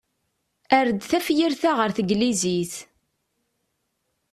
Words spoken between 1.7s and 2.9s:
ɣer tneglizit.